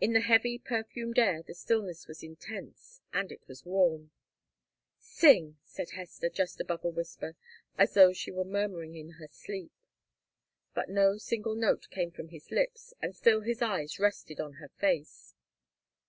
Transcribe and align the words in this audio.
In 0.00 0.12
the 0.12 0.20
heavy, 0.20 0.58
perfumed 0.60 1.18
air 1.18 1.42
the 1.42 1.52
stillness 1.52 2.06
was 2.06 2.22
intense, 2.22 3.00
and 3.12 3.32
it 3.32 3.42
was 3.48 3.64
warm. 3.66 4.12
"Sing," 5.00 5.58
said 5.64 5.90
Hester, 5.90 6.28
just 6.30 6.60
above 6.60 6.84
a 6.84 6.88
whisper, 6.88 7.34
as 7.76 7.94
though 7.94 8.12
she 8.12 8.30
were 8.30 8.44
murmuring 8.44 8.94
in 8.94 9.14
her 9.18 9.26
sleep. 9.26 9.72
But 10.72 10.84
still 10.84 10.94
no 10.94 11.18
single 11.18 11.56
note 11.56 11.90
came 11.90 12.12
from 12.12 12.28
his 12.28 12.52
lips, 12.52 12.94
and 13.02 13.12
still 13.16 13.40
his 13.40 13.60
eyes 13.60 13.98
rested 13.98 14.38
on 14.38 14.52
her 14.62 14.68
face. 14.68 15.34